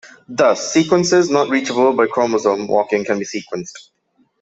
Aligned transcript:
Thus, 0.27 0.73
sequences 0.73 1.29
not 1.29 1.49
reachable 1.49 1.93
by 1.93 2.07
chromosome 2.07 2.65
walking 2.67 3.05
can 3.05 3.19
be 3.19 3.23
sequenced. 3.25 3.89